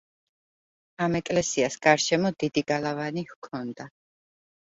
ამ 1.07 1.17
ეკლესიას 1.19 1.77
გარშემო 1.83 2.33
დიდი 2.43 2.63
გალავანი 2.71 3.25
ჰქონდა. 3.35 3.87